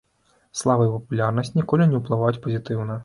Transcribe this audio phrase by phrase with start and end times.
[0.61, 2.99] Слава і папулярнасць ніколі не ўплываюць пазітыўна.